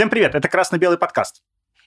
Всем 0.00 0.08
привет, 0.08 0.34
это 0.34 0.48
«Красно-белый 0.48 0.96
подкаст». 0.96 1.42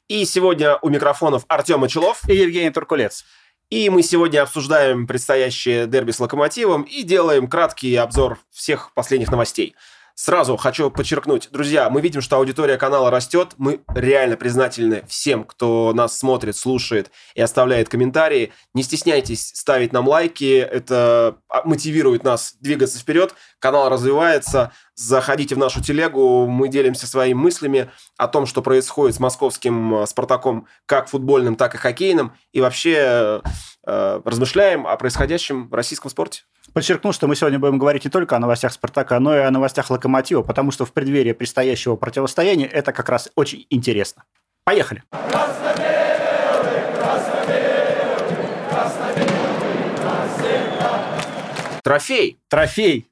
И 0.08 0.24
сегодня 0.26 0.78
у 0.84 0.90
микрофонов 0.90 1.46
Артем 1.48 1.80
Мочелов 1.80 2.30
и 2.30 2.36
Евгений 2.36 2.70
Туркулец. 2.70 3.26
И 3.72 3.90
мы 3.90 4.04
сегодня 4.04 4.44
обсуждаем 4.44 5.08
предстоящее 5.08 5.88
дерби 5.88 6.12
с 6.12 6.20
«Локомотивом» 6.20 6.84
и 6.84 7.02
делаем 7.02 7.48
краткий 7.48 7.96
обзор 7.96 8.38
всех 8.52 8.94
последних 8.94 9.32
новостей. 9.32 9.76
Сразу 10.16 10.58
хочу 10.58 10.92
подчеркнуть, 10.92 11.50
друзья, 11.52 11.90
мы 11.90 12.00
видим, 12.00 12.22
что 12.22 12.36
аудитория 12.36 12.78
канала 12.78 13.10
растет. 13.10 13.54
Мы 13.58 13.80
реально 13.96 14.38
признательны 14.38 15.04
всем, 15.08 15.44
кто 15.44 15.92
нас 15.96 16.16
смотрит, 16.16 16.56
слушает 16.56 17.10
и 17.34 17.42
оставляет 17.42 17.90
комментарии. 17.90 18.54
Не 18.76 18.84
стесняйтесь 18.84 19.48
ставить 19.56 19.92
нам 19.92 20.08
лайки, 20.08 20.60
это 20.60 21.38
а, 21.50 21.64
мотивирует 21.64 22.24
нас 22.24 22.56
двигаться 22.60 23.00
вперед. 23.00 23.34
Канал 23.58 23.90
развивается. 23.90 24.72
Заходите 24.96 25.56
в 25.56 25.58
нашу 25.58 25.82
телегу, 25.82 26.46
мы 26.48 26.68
делимся 26.68 27.08
своими 27.08 27.34
мыслями 27.34 27.90
о 28.18 28.28
том, 28.28 28.46
что 28.46 28.62
происходит 28.62 29.16
с 29.16 29.20
московским 29.20 29.96
э, 29.96 30.06
«Спартаком» 30.06 30.68
как 30.86 31.10
футбольным, 31.10 31.56
так 31.56 31.74
и 31.74 31.78
хоккейным. 31.80 32.34
И 32.52 32.62
вообще 32.62 33.42
э, 33.86 34.22
размышляем 34.24 34.86
о 34.86 34.96
происходящем 34.98 35.68
в 35.68 35.74
российском 35.74 36.12
спорте. 36.12 36.44
Подчеркну, 36.74 37.12
что 37.12 37.28
мы 37.28 37.36
сегодня 37.36 37.58
будем 37.58 37.80
говорить 37.80 38.06
не 38.06 38.12
только 38.12 38.36
о 38.36 38.40
новостях 38.40 38.72
«Спартака», 38.72 39.20
но 39.20 39.36
и 39.36 39.40
о 39.40 39.50
новостях 39.50 39.90
«Локомотива», 39.90 40.44
потому 40.44 40.70
что 40.70 40.86
в 40.86 40.94
преддверии 40.94 41.34
предстоящего 41.34 41.96
противостояния 41.96 42.68
это 42.68 42.94
как 42.94 43.10
раз 43.10 43.30
очень 43.36 43.66
интересно. 43.72 44.26
Поехали! 44.64 45.04
Трофей. 51.84 52.40
Трофей. 52.48 53.10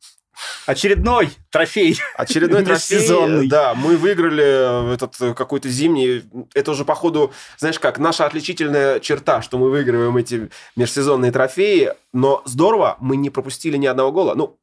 Очередной 0.66 1.32
трофей. 1.50 2.00
Очередной 2.16 2.64
трофей. 2.66 3.48
Да, 3.48 3.74
мы 3.74 3.98
выиграли 3.98 4.94
этот 4.94 5.20
э, 5.22 5.34
какой-то 5.34 5.70
зимний. 5.70 6.24
Это 6.54 6.72
уже, 6.72 6.86
походу, 6.86 7.32
знаешь 7.58 7.80
как, 7.80 8.00
наша 8.00 8.26
отличительная 8.26 9.00
черта, 9.00 9.42
что 9.42 9.58
мы 9.58 9.70
выигрываем 9.70 10.16
эти 10.18 10.50
межсезонные 10.76 11.32
трофеи. 11.32 11.94
Но 12.14 12.42
здорово, 12.46 12.98
мы 13.00 13.18
не 13.18 13.30
пропустили 13.30 13.78
ни 13.78 13.86
одного 13.88 14.12
гола. 14.12 14.36
Ну, 14.36 14.58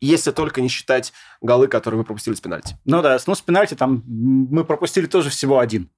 если 0.00 0.30
только 0.32 0.60
не 0.60 0.68
считать 0.68 1.12
голы, 1.40 1.66
которые 1.66 1.98
мы 1.98 2.04
пропустили 2.04 2.34
с 2.34 2.40
пенальти. 2.40 2.76
Ну 2.84 3.00
да, 3.02 3.18
ну 3.26 3.34
с 3.34 3.40
пенальти 3.40 3.74
там 3.74 4.02
мы 4.06 4.64
пропустили 4.64 5.06
тоже 5.06 5.30
всего 5.30 5.58
один. 5.58 5.90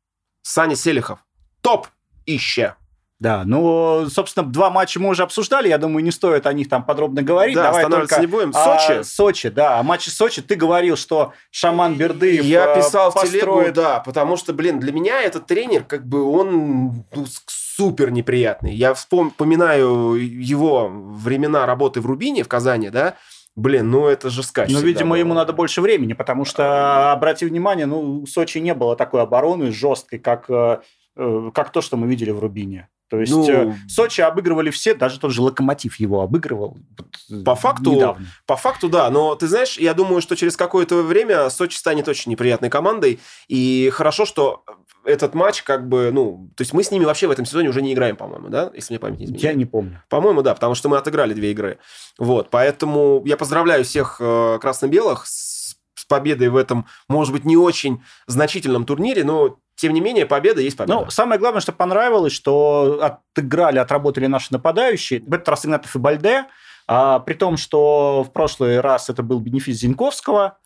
Саня 0.42 0.76
Селихов. 0.76 1.18
Топ 1.60 1.88
ище. 2.24 2.76
Да, 3.18 3.44
ну, 3.46 4.06
собственно, 4.10 4.44
два 4.44 4.68
матча 4.68 5.00
мы 5.00 5.08
уже 5.08 5.22
обсуждали, 5.22 5.68
я 5.68 5.78
думаю, 5.78 6.04
не 6.04 6.10
стоит 6.10 6.46
о 6.46 6.52
них 6.52 6.68
там 6.68 6.84
подробно 6.84 7.22
говорить. 7.22 7.54
Да, 7.54 7.64
Давай 7.64 7.84
только 7.84 8.20
не 8.20 8.26
будем. 8.26 8.52
Сочи. 8.52 8.92
А, 8.92 9.04
Сочи, 9.04 9.48
да, 9.48 9.78
о 9.78 9.82
матче 9.82 10.10
Сочи 10.10 10.42
ты 10.42 10.54
говорил, 10.54 10.96
что 10.96 11.32
Шаман 11.50 11.94
Бердыев 11.94 12.44
Я 12.44 12.72
э, 12.72 12.76
писал 12.76 13.10
построит... 13.10 13.42
в 13.42 13.46
телегу, 13.46 13.72
да, 13.74 14.00
потому 14.00 14.36
что, 14.36 14.52
блин, 14.52 14.78
для 14.80 14.92
меня 14.92 15.22
этот 15.22 15.46
тренер, 15.46 15.84
как 15.84 16.06
бы, 16.06 16.22
он 16.24 17.04
ну, 17.14 17.26
супер 17.46 18.10
неприятный. 18.10 18.74
Я 18.74 18.92
вспоминаю 18.92 20.14
его 20.14 20.88
времена 20.90 21.64
работы 21.64 22.02
в 22.02 22.06
Рубине 22.06 22.44
в 22.44 22.48
Казани, 22.48 22.90
да, 22.90 23.16
Блин, 23.56 23.90
ну 23.90 24.06
это 24.06 24.28
же 24.28 24.42
скач. 24.42 24.70
Ну, 24.70 24.80
видимо, 24.80 25.12
было. 25.12 25.16
ему 25.16 25.32
надо 25.32 25.54
больше 25.54 25.80
времени, 25.80 26.12
потому 26.12 26.44
что, 26.44 27.12
обрати 27.12 27.46
внимание, 27.46 27.86
ну, 27.86 28.24
в 28.24 28.26
Сочи 28.26 28.58
не 28.58 28.74
было 28.74 28.96
такой 28.96 29.22
обороны 29.22 29.72
жесткой, 29.72 30.18
как, 30.18 30.50
э, 30.50 30.80
э, 31.16 31.50
как 31.54 31.72
то, 31.72 31.80
что 31.80 31.96
мы 31.96 32.06
видели 32.06 32.30
в 32.30 32.38
Рубине. 32.38 32.90
То 33.08 33.20
есть 33.20 33.32
ну, 33.32 33.48
э, 33.48 33.74
Сочи 33.88 34.20
обыгрывали 34.20 34.70
все, 34.70 34.94
даже 34.94 35.20
тот 35.20 35.30
же 35.30 35.42
Локомотив 35.42 35.96
его 35.96 36.22
обыгрывал. 36.22 36.76
По 37.44 37.54
факту, 37.54 37.92
недавно. 37.92 38.26
по 38.46 38.56
факту, 38.56 38.88
да. 38.88 39.08
Но 39.10 39.34
ты 39.36 39.46
знаешь, 39.46 39.78
я 39.78 39.94
думаю, 39.94 40.20
что 40.20 40.34
через 40.34 40.56
какое-то 40.56 41.02
время 41.02 41.48
Сочи 41.50 41.76
станет 41.76 42.08
очень 42.08 42.32
неприятной 42.32 42.68
командой. 42.68 43.20
И 43.46 43.90
хорошо, 43.92 44.24
что 44.26 44.64
этот 45.04 45.34
матч 45.34 45.62
как 45.62 45.88
бы, 45.88 46.10
ну, 46.12 46.50
то 46.56 46.62
есть 46.62 46.72
мы 46.72 46.82
с 46.82 46.90
ними 46.90 47.04
вообще 47.04 47.28
в 47.28 47.30
этом 47.30 47.46
сезоне 47.46 47.68
уже 47.68 47.80
не 47.80 47.94
играем, 47.94 48.16
по-моему, 48.16 48.48
да, 48.48 48.70
если 48.74 48.92
мне 48.92 48.98
память 48.98 49.20
не 49.20 49.24
изменяет. 49.26 49.44
Я 49.44 49.52
не 49.54 49.64
помню. 49.64 50.02
По-моему, 50.08 50.42
да, 50.42 50.54
потому 50.54 50.74
что 50.74 50.88
мы 50.88 50.96
отыграли 50.96 51.32
две 51.32 51.52
игры. 51.52 51.78
Вот, 52.18 52.50
поэтому 52.50 53.22
я 53.24 53.36
поздравляю 53.36 53.84
всех 53.84 54.16
э, 54.20 54.58
красно-белых 54.60 55.26
с 55.26 55.76
победой 56.08 56.48
в 56.48 56.56
этом, 56.56 56.86
может 57.08 57.32
быть, 57.32 57.44
не 57.44 57.56
очень 57.56 58.02
значительном 58.26 58.84
турнире, 58.84 59.24
но 59.24 59.58
тем 59.76 59.92
не 59.92 60.00
менее, 60.00 60.26
победа 60.26 60.60
есть 60.60 60.76
победа. 60.76 61.00
Ну, 61.00 61.10
самое 61.10 61.38
главное, 61.38 61.60
что 61.60 61.72
понравилось, 61.72 62.32
что 62.32 62.98
отыграли, 63.02 63.78
отработали 63.78 64.26
наши 64.26 64.48
нападающие. 64.50 65.20
В 65.20 65.32
этот 65.32 65.48
раз 65.48 65.66
Игнатов 65.66 65.94
и 65.94 65.98
Бальде. 65.98 66.46
А, 66.88 67.18
при 67.20 67.34
том, 67.34 67.56
что 67.56 68.24
в 68.26 68.32
прошлый 68.32 68.80
раз 68.80 69.10
это 69.10 69.22
был 69.22 69.38
бенефис 69.40 69.78
Зинковского. 69.78 70.58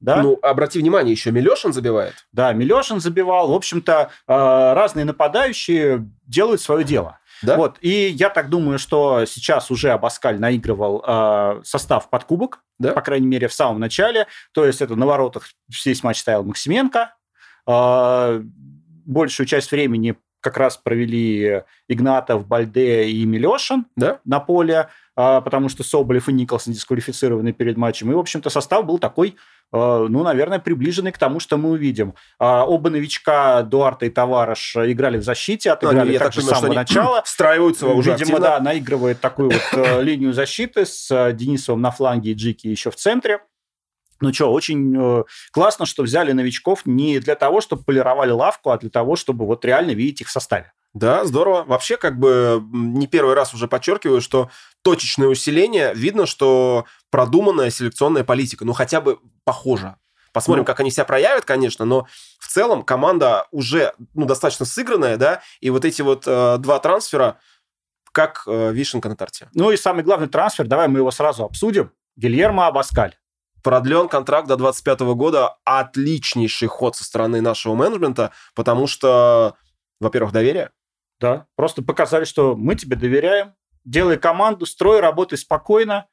Да? 0.00 0.22
Ну, 0.22 0.38
обрати 0.42 0.78
внимание, 0.78 1.12
еще 1.12 1.32
Милешин 1.32 1.72
забивает. 1.72 2.14
Да, 2.32 2.52
Милешин 2.52 3.00
забивал. 3.00 3.50
В 3.50 3.54
общем-то, 3.54 4.10
а, 4.26 4.74
разные 4.74 5.04
нападающие 5.04 6.06
делают 6.26 6.60
свое 6.60 6.84
дело. 6.84 7.18
Да? 7.42 7.56
Вот. 7.56 7.78
И 7.80 8.08
я 8.08 8.30
так 8.30 8.48
думаю, 8.50 8.78
что 8.78 9.24
сейчас 9.24 9.70
уже 9.70 9.90
Абаскаль 9.90 10.40
наигрывал 10.40 11.04
э, 11.06 11.60
состав 11.64 12.10
под 12.10 12.24
кубок, 12.24 12.64
да? 12.80 12.92
по 12.92 13.00
крайней 13.00 13.28
мере, 13.28 13.46
в 13.46 13.52
самом 13.52 13.78
начале. 13.78 14.26
То 14.52 14.64
есть 14.64 14.82
это 14.82 14.96
на 14.96 15.06
воротах 15.06 15.48
весь 15.84 16.02
матч 16.02 16.18
стоял 16.18 16.42
Максименко, 16.42 17.14
большую 19.06 19.46
часть 19.46 19.70
времени 19.70 20.16
как 20.40 20.56
раз 20.56 20.76
провели 20.76 21.62
Игнатов, 21.88 22.46
Бальде 22.46 23.04
и 23.04 23.24
Милешин 23.24 23.86
да? 23.96 24.20
на 24.24 24.40
поле, 24.40 24.88
а, 25.16 25.40
потому 25.40 25.68
что 25.68 25.82
Соболев 25.82 26.28
и 26.28 26.32
Николсон 26.32 26.72
дисквалифицированы 26.72 27.52
перед 27.52 27.76
матчем. 27.76 28.10
И, 28.12 28.14
в 28.14 28.18
общем-то, 28.18 28.50
состав 28.50 28.86
был 28.86 28.98
такой, 28.98 29.36
а, 29.72 30.06
ну, 30.08 30.22
наверное, 30.22 30.60
приближенный 30.60 31.10
к 31.10 31.18
тому, 31.18 31.40
что 31.40 31.56
мы 31.56 31.70
увидим. 31.70 32.14
Оба 32.38 32.90
новичка, 32.90 33.62
Дуарта 33.62 34.06
и 34.06 34.10
Товарыш, 34.10 34.76
играли 34.76 35.18
в 35.18 35.24
защите, 35.24 35.72
отыграли 35.72 36.12
ну, 36.12 36.18
так 36.18 36.32
же 36.32 36.42
с 36.42 36.46
самого 36.46 36.72
начала. 36.72 37.22
Встраиваются 37.24 37.88
уже 37.88 38.12
Видимо, 38.12 38.36
активно. 38.36 38.40
да, 38.40 38.60
наигрывает 38.60 39.20
такую 39.20 39.50
вот 39.50 39.62
э, 39.72 40.02
линию 40.02 40.32
защиты 40.32 40.86
с 40.86 41.10
э, 41.10 41.32
Денисовым 41.32 41.82
на 41.82 41.90
фланге 41.90 42.30
и 42.30 42.34
Джики 42.34 42.68
еще 42.68 42.90
в 42.90 42.96
центре. 42.96 43.40
Ну 44.20 44.32
что, 44.32 44.52
очень 44.52 44.96
э, 44.98 45.24
классно, 45.52 45.86
что 45.86 46.02
взяли 46.02 46.32
новичков 46.32 46.82
не 46.84 47.20
для 47.20 47.36
того, 47.36 47.60
чтобы 47.60 47.84
полировали 47.84 48.30
лавку, 48.30 48.70
а 48.70 48.78
для 48.78 48.90
того, 48.90 49.16
чтобы 49.16 49.46
вот 49.46 49.64
реально 49.64 49.92
видеть 49.92 50.22
их 50.22 50.28
в 50.28 50.32
составе. 50.32 50.72
Да, 50.94 51.24
здорово. 51.24 51.64
Вообще, 51.64 51.96
как 51.96 52.18
бы 52.18 52.62
не 52.72 53.06
первый 53.06 53.34
раз 53.34 53.54
уже 53.54 53.68
подчеркиваю, 53.68 54.20
что 54.20 54.50
точечное 54.82 55.28
усиление, 55.28 55.92
видно, 55.94 56.26
что 56.26 56.86
продуманная 57.10 57.70
селекционная 57.70 58.24
политика, 58.24 58.64
ну 58.64 58.72
хотя 58.72 59.00
бы 59.00 59.18
похожа. 59.44 59.96
Посмотрим, 60.32 60.62
ну, 60.62 60.66
как 60.66 60.80
они 60.80 60.90
себя 60.90 61.04
проявят, 61.04 61.44
конечно, 61.44 61.84
но 61.84 62.06
в 62.38 62.48
целом 62.48 62.82
команда 62.82 63.46
уже 63.50 63.94
ну, 64.14 64.26
достаточно 64.26 64.66
сыгранная, 64.66 65.16
да, 65.16 65.42
и 65.60 65.70
вот 65.70 65.84
эти 65.84 66.02
вот 66.02 66.24
э, 66.26 66.56
два 66.58 66.78
трансфера, 66.80 67.38
как 68.12 68.44
э, 68.46 68.72
вишенка 68.72 69.08
на 69.08 69.16
торте. 69.16 69.48
Ну 69.54 69.70
и 69.70 69.76
самый 69.76 70.04
главный 70.04 70.28
трансфер, 70.28 70.66
давай 70.66 70.88
мы 70.88 70.98
его 70.98 71.10
сразу 71.10 71.44
обсудим. 71.44 71.92
Гильермо 72.16 72.66
Абаскаль 72.66 73.16
продлен 73.62 74.08
контракт 74.08 74.48
до 74.48 74.56
2025 74.56 75.00
года. 75.14 75.56
Отличнейший 75.64 76.68
ход 76.68 76.96
со 76.96 77.04
стороны 77.04 77.40
нашего 77.40 77.74
менеджмента, 77.74 78.32
потому 78.54 78.86
что, 78.86 79.54
во-первых, 80.00 80.32
доверие. 80.32 80.70
Да, 81.20 81.46
просто 81.56 81.82
показали, 81.82 82.24
что 82.24 82.56
мы 82.56 82.76
тебе 82.76 82.96
доверяем, 82.96 83.54
делай 83.84 84.18
команду, 84.18 84.66
строй, 84.66 85.00
работай 85.00 85.36
спокойно. 85.36 86.06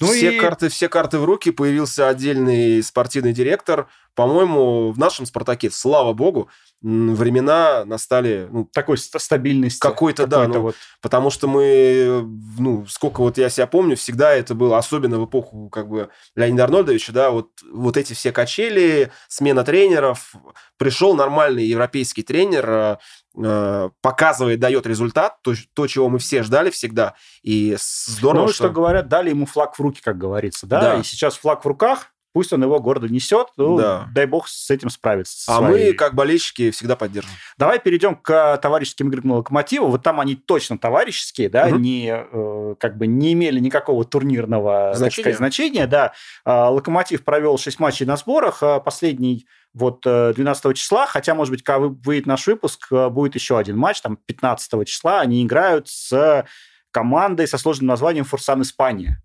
Ну 0.00 0.08
все, 0.08 0.36
и... 0.36 0.38
карты, 0.38 0.68
все 0.68 0.88
карты 0.88 1.18
в 1.18 1.24
руки, 1.24 1.50
появился 1.50 2.08
отдельный 2.08 2.82
спортивный 2.82 3.32
директор. 3.32 3.88
По-моему, 4.14 4.92
в 4.92 4.98
нашем 4.98 5.26
«Спартаке», 5.26 5.70
слава 5.70 6.14
богу, 6.14 6.48
времена 6.80 7.84
настали... 7.84 8.48
Ну, 8.50 8.68
Такой 8.72 8.96
стабильности. 8.96 9.80
Какой-то, 9.80 10.24
какой 10.24 10.46
да. 10.46 10.48
Ну, 10.48 10.60
вот. 10.60 10.74
Потому 11.02 11.30
что 11.30 11.48
мы, 11.48 12.26
ну, 12.58 12.86
сколько 12.88 13.20
вот 13.20 13.36
я 13.36 13.50
себя 13.50 13.66
помню, 13.66 13.96
всегда 13.96 14.32
это 14.32 14.54
было, 14.54 14.78
особенно 14.78 15.18
в 15.18 15.26
эпоху 15.26 15.68
как 15.68 15.88
бы 15.88 16.08
Леонида 16.34 16.64
Арнольдовича, 16.64 17.12
да, 17.12 17.30
вот, 17.30 17.50
вот 17.70 17.96
эти 17.96 18.14
все 18.14 18.32
качели, 18.32 19.10
смена 19.28 19.64
тренеров. 19.64 20.34
Пришел 20.78 21.14
нормальный 21.14 21.66
европейский 21.66 22.22
тренер, 22.22 22.98
э, 23.36 23.90
показывает, 24.00 24.60
дает 24.60 24.86
результат, 24.86 25.40
то, 25.42 25.54
то, 25.74 25.86
чего 25.86 26.08
мы 26.08 26.18
все 26.18 26.42
ждали 26.42 26.70
всегда. 26.70 27.14
И 27.42 27.76
здорово, 27.78 28.42
ну, 28.42 28.48
что... 28.48 28.64
что 28.64 28.70
говорят, 28.70 29.08
дали 29.08 29.30
ему 29.30 29.46
флаг 29.46 29.78
в 29.78 29.80
руки, 29.80 30.00
как 30.02 30.18
говорится, 30.18 30.66
да? 30.66 30.80
да. 30.80 30.94
И 30.96 31.02
сейчас 31.02 31.36
флаг 31.36 31.64
в 31.64 31.68
руках, 31.68 32.12
пусть 32.36 32.52
он 32.52 32.62
его 32.62 32.78
городу 32.80 33.08
несет, 33.08 33.46
ну, 33.56 33.78
да. 33.78 34.10
дай 34.12 34.26
бог 34.26 34.46
с 34.46 34.70
этим 34.70 34.90
справиться. 34.90 35.50
А 35.50 35.56
своей... 35.56 35.92
мы, 35.92 35.92
как 35.94 36.14
болельщики, 36.14 36.70
всегда 36.70 36.94
поддержим. 36.94 37.30
Давай 37.56 37.80
перейдем 37.80 38.14
к 38.14 38.58
товарищеским 38.58 39.08
играм 39.08 39.38
Локомотива. 39.38 39.86
Вот 39.86 40.02
там 40.02 40.20
они 40.20 40.34
точно 40.36 40.76
товарищеские, 40.76 41.48
да, 41.48 41.68
угу. 41.68 41.76
не, 41.76 42.12
э, 42.14 42.74
как 42.78 42.98
бы 42.98 43.06
не 43.06 43.32
имели 43.32 43.58
никакого 43.58 44.04
турнирного 44.04 44.92
значения. 44.94 45.22
Сказать, 45.22 45.38
значения 45.38 45.86
да. 45.86 46.12
А, 46.44 46.68
Локомотив 46.68 47.24
провел 47.24 47.56
6 47.56 47.80
матчей 47.80 48.04
на 48.04 48.18
сборах, 48.18 48.62
а 48.62 48.80
последний 48.80 49.46
вот 49.72 50.02
12 50.02 50.66
э, 50.66 50.74
числа, 50.74 51.06
хотя, 51.06 51.34
может 51.34 51.52
быть, 51.52 51.62
когда 51.62 51.86
выйдет 51.86 52.26
наш 52.26 52.46
выпуск, 52.46 52.88
э, 52.90 53.08
будет 53.08 53.34
еще 53.34 53.56
один 53.56 53.78
матч, 53.78 54.02
там 54.02 54.18
15 54.26 54.84
числа, 54.84 55.22
они 55.22 55.42
играют 55.42 55.88
с 55.88 56.44
командой 56.90 57.48
со 57.48 57.56
сложным 57.56 57.86
названием 57.86 58.26
«Фурсан 58.26 58.60
Испания». 58.60 59.22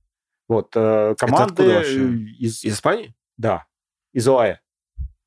Вот, 0.52 0.74
э, 0.76 1.16
команды 1.18 1.64
из... 2.38 2.66
Из 2.66 2.74
Испании? 2.74 3.16
Да, 3.38 3.68
из 4.12 4.28
ОАЭ. 4.28 4.58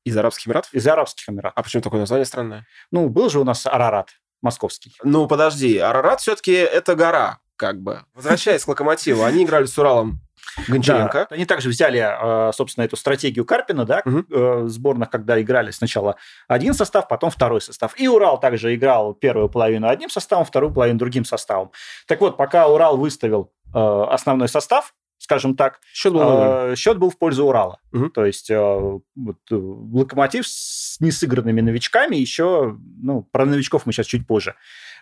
Из 0.03 0.15
Арабских 0.15 0.47
Эмиратов? 0.47 0.71
Из 0.71 0.85
Арабских 0.87 1.27
Эмиратов. 1.27 1.53
А 1.57 1.63
почему 1.63 1.81
такое 1.81 2.01
название 2.01 2.25
странное? 2.25 2.67
Ну, 2.91 3.09
был 3.09 3.27
же 3.31 3.39
у 3.39 3.43
нас 3.43 3.65
Арарат 3.65 4.09
московский. 4.43 4.95
Ну, 5.03 5.27
подожди, 5.27 5.79
Арарат 5.79 6.21
все-таки 6.21 6.51
это 6.51 6.93
гора, 6.93 7.39
как 7.55 7.81
бы. 7.81 8.03
Возвращаясь 8.13 8.65
к 8.65 8.67
Локомотиву, 8.67 9.23
они 9.23 9.45
играли 9.45 9.65
с 9.65 9.75
Уралом 9.79 10.21
Гончаренко. 10.67 11.25
Да, 11.27 11.35
они 11.35 11.45
также 11.47 11.69
взяли, 11.69 12.05
э, 12.07 12.51
собственно, 12.53 12.85
эту 12.85 12.95
стратегию 12.95 13.45
Карпина, 13.45 13.85
да, 13.85 14.03
угу. 14.05 14.67
сборных, 14.67 15.09
когда 15.09 15.41
играли 15.41 15.71
сначала 15.71 16.17
один 16.47 16.75
состав, 16.75 17.07
потом 17.07 17.31
второй 17.31 17.61
состав. 17.61 17.99
И 17.99 18.07
Урал 18.07 18.39
также 18.39 18.75
играл 18.75 19.15
первую 19.15 19.49
половину 19.49 19.87
одним 19.87 20.11
составом, 20.11 20.45
вторую 20.45 20.71
половину 20.71 20.99
другим 20.99 21.25
составом. 21.25 21.71
Так 22.05 22.21
вот, 22.21 22.37
пока 22.37 22.67
Урал 22.67 22.97
выставил 22.97 23.51
основной 23.73 24.49
состав, 24.49 24.93
скажем 25.17 25.55
так, 25.55 25.79
счет 25.93 26.13
был, 26.13 26.75
счет 26.75 26.97
был 26.97 27.09
в 27.09 27.17
пользу 27.17 27.45
Урала. 27.45 27.79
Угу. 27.93 28.09
То 28.09 28.25
есть 28.25 28.49
вот, 28.49 29.37
локомотив 29.49 30.47
с 30.47 30.99
несыгранными 30.99 31.61
новичками 31.61 32.15
еще, 32.15 32.77
ну, 33.01 33.23
про 33.31 33.45
новичков 33.45 33.85
мы 33.85 33.93
сейчас 33.93 34.07
чуть 34.07 34.27
позже. 34.27 34.55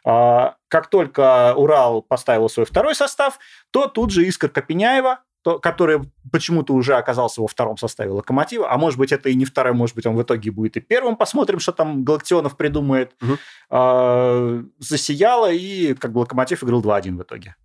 А, 0.06 0.56
как 0.68 0.89
только 0.89 1.54
Урал 1.56 2.01
поставил 2.01 2.50
свой 2.50 2.65
второй 2.65 2.95
состав, 2.95 3.39
то 3.71 3.88
тут 3.88 4.12
же 4.12 4.27
Искра 4.27 4.50
Копеняева 4.50 5.19
то, 5.44 5.60
который 5.60 6.00
почему-то 6.31 6.74
уже 6.74 6.95
оказался 6.95 7.42
во 7.42 7.48
втором 7.48 7.77
составе 7.77 8.12
Локомотива, 8.12 8.71
а 8.71 8.77
может 8.77 8.98
быть, 8.98 9.12
это 9.12 9.27
и 9.27 9.36
не 9.36 9.44
второй, 9.44 9.74
может 9.74 9.94
быть, 9.94 10.06
он 10.06 10.16
в 10.16 10.21
итоге 10.21 10.51
будет 10.51 10.77
и 10.77 10.80
первым. 10.80 11.18
Посмотрим, 11.18 11.59
что 11.59 11.74
там 11.74 12.06
Галактионов 12.06 12.56
придумает. 12.56 13.13
Угу. 13.21 13.38
А, 13.69 14.63
засияло, 14.80 15.51
и 15.51 15.94
как 15.95 16.13
бы 16.13 16.19
Локомотив 16.19 16.63
играл 16.63 16.81
2-1 16.81 17.18
в 17.18 17.24
итоге. 17.24 17.56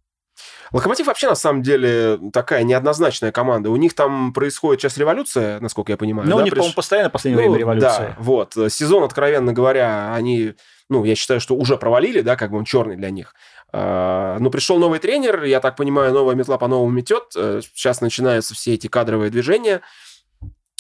Локомотив 0.73 1.07
вообще, 1.07 1.29
на 1.29 1.35
самом 1.35 1.63
деле, 1.63 2.19
такая 2.33 2.63
неоднозначная 2.63 3.33
команда. 3.33 3.71
У 3.71 3.77
них 3.77 3.95
там 3.95 4.33
происходит 4.33 4.81
сейчас 4.81 4.99
революция, 4.99 5.61
насколько 5.61 5.93
я 5.93 5.97
понимаю. 5.97 6.29
Ну, 6.29 6.37
да? 6.37 6.43
у 6.43 6.45
них, 6.45 6.53
Приш... 6.53 6.59
по-моему, 6.59 6.75
постоянно 6.75 7.09
в 7.09 7.13
последнее 7.13 7.45
ну, 7.45 7.53
время 7.53 7.61
революция. 7.61 8.09
Да, 8.09 8.17
вот. 8.19 8.55
Сезон, 8.69 9.05
откровенно 9.05 9.53
говоря, 9.53 10.15
они, 10.15 10.55
ну, 10.89 11.05
я 11.05 11.15
считаю, 11.15 11.41
что 11.41 11.55
уже 11.55 11.77
провалили, 11.77 12.21
да, 12.21 12.37
как 12.37 12.51
бы 12.51 12.59
он 12.59 12.65
черный 12.65 12.97
для 12.97 13.11
них. 13.11 13.35
А, 13.73 14.39
ну, 14.39 14.51
пришел 14.51 14.79
новый 14.79 14.99
тренер, 14.99 15.45
я 15.45 15.61
так 15.61 15.77
понимаю, 15.77 16.13
новая 16.13 16.35
метла 16.35 16.59
по-новому 16.59 16.91
метет. 16.91 17.33
Э, 17.37 17.61
сейчас 17.63 18.01
начинаются 18.01 18.55
все 18.55 18.75
эти 18.75 18.87
кадровые 18.87 19.31
движения. 19.31 19.83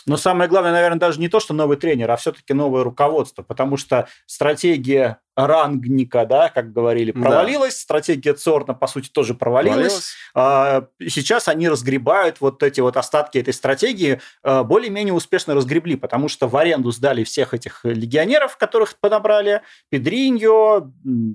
Но 0.06 0.17
самое 0.17 0.49
главное, 0.49 0.73
наверное, 0.73 0.99
даже 0.99 1.20
не 1.20 1.29
то, 1.29 1.38
что 1.38 1.52
новый 1.52 1.76
тренер, 1.76 2.11
а 2.11 2.17
все-таки 2.17 2.55
новое 2.55 2.82
руководство, 2.82 3.43
потому 3.43 3.76
что 3.76 4.08
стратегия 4.25 5.19
рангника, 5.46 6.26
да, 6.26 6.49
как 6.49 6.73
говорили, 6.73 7.12
провалилась. 7.12 7.75
Да. 7.75 7.81
Стратегия 7.81 8.35
Цорна, 8.35 8.75
по 8.75 8.87
сути, 8.88 9.08
тоже 9.08 9.35
провалилась. 9.35 10.14
провалилась. 10.32 10.88
Сейчас 11.00 11.46
они 11.46 11.69
разгребают 11.69 12.40
вот 12.40 12.62
эти 12.62 12.81
вот 12.81 12.96
остатки 12.96 13.38
этой 13.38 13.55
стратегии, 13.55 14.20
а, 14.43 14.64
более-менее 14.64 15.14
успешно 15.14 15.55
разгребли, 15.55 15.96
потому 15.96 16.29
что 16.29 16.49
в 16.49 16.56
аренду 16.56 16.90
сдали 16.90 17.23
всех 17.23 17.55
этих 17.55 17.85
легионеров, 17.85 18.56
которых 18.56 18.96
подобрали, 19.00 19.62
Педриньо, 19.90 20.90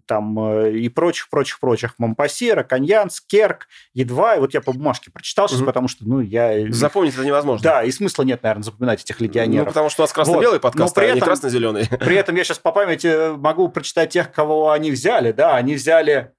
там 0.05 0.39
э, 0.39 0.77
и 0.77 0.89
прочих-прочих-прочих, 0.89 1.95
Мампасира, 1.97 2.63
Каньянс, 2.63 3.21
Керк, 3.21 3.67
едва. 3.93 4.35
И 4.35 4.39
вот 4.39 4.53
я 4.53 4.61
по 4.61 4.73
бумажке 4.73 5.11
прочитал 5.11 5.47
сейчас, 5.47 5.59
угу. 5.59 5.67
потому 5.67 5.87
что, 5.87 6.05
ну, 6.05 6.19
я... 6.19 6.71
Запомнить 6.71 7.13
это 7.13 7.25
невозможно. 7.25 7.63
Да, 7.63 7.83
и 7.83 7.91
смысла 7.91 8.23
нет, 8.23 8.43
наверное, 8.43 8.63
запоминать 8.63 9.01
этих 9.01 9.21
легионеров. 9.21 9.67
Ну, 9.67 9.71
потому 9.71 9.89
что 9.89 10.01
у 10.01 10.03
нас 10.03 10.11
красно-белый 10.11 10.59
вот. 10.59 10.61
подкаст, 10.61 10.93
при 10.93 11.03
а 11.03 11.05
этом, 11.05 11.15
не 11.15 11.21
красно-зеленый. 11.21 11.87
При 11.87 12.15
этом 12.15 12.35
я 12.35 12.43
сейчас 12.43 12.59
по 12.59 12.71
памяти 12.71 13.35
могу 13.37 13.69
прочитать 13.69 13.92
считать 13.93 14.09
тех, 14.09 14.31
кого 14.31 14.71
они 14.71 14.89
взяли, 14.89 15.31
да, 15.31 15.55
они 15.55 15.75
взяли 15.75 16.33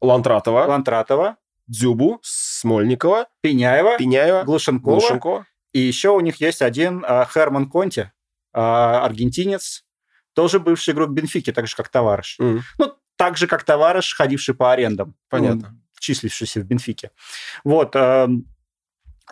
Лантратова, 0.00 0.66
Лантратова, 0.66 1.36
Дзюбу, 1.68 2.18
Смольникова, 2.22 3.28
Пеняева, 3.42 3.96
Пеняева 3.96 4.42
Глушенкова, 4.42 4.98
Глушенкова. 4.98 5.46
И 5.72 5.78
еще 5.78 6.08
у 6.08 6.18
них 6.18 6.40
есть 6.40 6.62
один 6.62 7.04
а, 7.06 7.24
Херман 7.32 7.70
Конти, 7.70 8.10
а, 8.52 9.04
аргентинец, 9.04 9.84
тоже 10.34 10.58
бывший 10.58 10.94
игрок 10.94 11.10
Бенфики, 11.10 11.52
так 11.52 11.68
же, 11.68 11.76
как 11.76 11.90
товарищ. 11.90 12.40
Mm. 12.40 12.60
Ну, 12.78 12.92
так 13.14 13.36
же, 13.36 13.46
как 13.46 13.62
товарищ, 13.62 14.12
ходивший 14.16 14.56
по 14.56 14.72
арендам. 14.72 15.14
Понятно. 15.28 15.68
Ну, 15.70 15.78
числившийся 16.00 16.60
в 16.60 16.64
Бенфике. 16.64 17.12
Вот. 17.62 17.94
Э, 17.94 18.26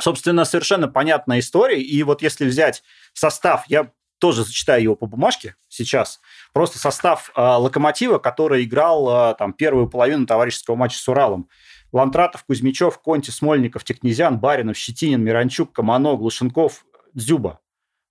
собственно, 0.01 0.45
совершенно 0.45 0.87
понятная 0.87 1.41
история. 1.41 1.83
И 1.83 2.05
вот 2.05 2.23
если 2.23 2.45
взять 2.45 2.85
состав, 3.15 3.65
я 3.67 3.91
тоже 4.19 4.45
зачитаю 4.45 4.83
его 4.83 4.95
по 4.95 5.07
бумажке 5.07 5.57
сейчас. 5.79 6.21
Просто 6.53 6.79
состав 6.79 7.33
э, 7.35 7.41
«Локомотива», 7.41 8.19
который 8.19 8.65
играл 8.65 9.33
э, 9.33 9.35
там 9.37 9.53
первую 9.53 9.89
половину 9.89 10.27
товарищеского 10.27 10.77
матча 10.77 10.99
с 10.99 11.09
Уралом. 11.09 11.49
Лантратов, 11.93 12.45
Кузьмичев, 12.45 12.99
Конти, 13.01 13.31
Смольников, 13.31 13.85
Технезян, 13.85 14.39
Баринов, 14.39 14.77
Щетинин, 14.77 15.23
Миранчук, 15.23 15.73
Камано, 15.73 16.17
Глушенков, 16.17 16.85
Дзюба. 17.15 17.61